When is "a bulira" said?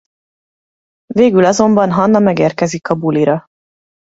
2.89-3.45